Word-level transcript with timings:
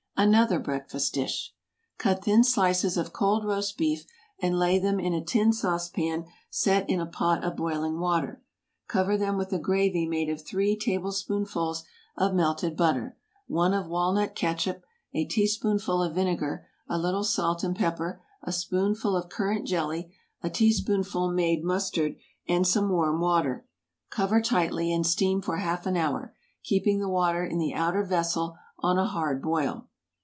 ANOTHER 0.17 0.59
BREAKFAST 0.59 1.13
DISH. 1.15 1.51
Cut 1.97 2.23
thin 2.25 2.43
slices 2.43 2.95
of 2.95 3.11
cold 3.11 3.43
roast 3.43 3.75
beef, 3.75 4.05
and 4.39 4.55
lay 4.59 4.77
them 4.77 4.99
in 4.99 5.15
a 5.15 5.25
tin 5.25 5.51
saucepan 5.51 6.25
set 6.51 6.87
in 6.87 6.99
a 6.99 7.07
pot 7.07 7.43
of 7.43 7.55
boiling 7.57 7.97
water. 7.97 8.39
Cover 8.87 9.17
them 9.17 9.35
with 9.35 9.51
a 9.51 9.57
gravy 9.57 10.05
made 10.05 10.29
of 10.29 10.39
three 10.45 10.77
tablespoonfuls 10.77 11.85
of 12.15 12.35
melted 12.35 12.77
butter, 12.77 13.17
one 13.47 13.73
of 13.73 13.87
walnut 13.87 14.35
catsup, 14.35 14.83
a 15.11 15.25
teaspoonful 15.25 16.03
of 16.03 16.13
vinegar, 16.13 16.67
a 16.87 16.99
little 16.99 17.23
salt 17.23 17.63
and 17.63 17.75
pepper, 17.75 18.21
a 18.43 18.51
spoonful 18.51 19.15
of 19.17 19.27
currant 19.27 19.65
jelly, 19.65 20.13
a 20.43 20.51
teaspoonful 20.51 21.31
made 21.31 21.63
mustard, 21.63 22.15
and 22.47 22.67
some 22.67 22.89
warm 22.91 23.19
water. 23.21 23.65
Cover 24.11 24.39
tightly, 24.39 24.93
and 24.93 25.03
steam 25.07 25.41
for 25.41 25.57
half 25.57 25.87
an 25.87 25.97
hour, 25.97 26.35
keeping 26.61 26.99
the 26.99 27.09
water 27.09 27.43
in 27.43 27.57
the 27.57 27.73
outer 27.73 28.03
vessel 28.03 28.55
on 28.77 28.99
a 28.99 29.07
hard 29.07 29.41
boil. 29.41 29.87